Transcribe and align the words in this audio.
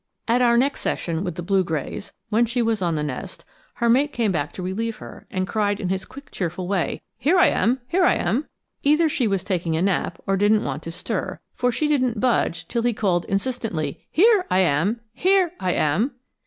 At 0.27 0.41
our 0.41 0.57
next 0.57 0.79
session 0.81 1.23
with 1.23 1.35
the 1.35 1.43
blue 1.43 1.63
grays, 1.63 2.11
when 2.29 2.47
she 2.47 2.63
was 2.63 2.81
on 2.81 2.95
the 2.95 3.03
nest, 3.03 3.45
her 3.75 3.87
mate 3.87 4.11
came 4.11 4.31
back 4.31 4.51
to 4.53 4.63
relieve 4.63 4.95
her 4.97 5.27
and 5.29 5.47
cried 5.47 5.79
in 5.79 5.89
his 5.89 6.05
quick 6.05 6.31
cheerful 6.31 6.67
way, 6.67 7.03
"Here 7.19 7.37
I 7.37 7.49
am, 7.49 7.81
here 7.87 8.03
I 8.03 8.15
am!" 8.15 8.47
Either 8.81 9.07
she 9.07 9.27
was 9.27 9.43
taking 9.43 9.75
a 9.75 9.81
nap 9.83 10.19
or 10.25 10.37
didn't 10.37 10.63
want 10.63 10.81
to 10.81 10.91
stir, 10.91 11.39
for 11.53 11.71
she 11.71 11.87
didn't 11.87 12.19
budge 12.19 12.67
till 12.67 12.81
he 12.81 12.93
called 12.93 13.25
insistently, 13.25 14.07
"Here 14.09 14.43
I 14.49 14.61
am, 14.61 15.01
here 15.13 15.51
I 15.59 15.73
am!" 15.73 16.15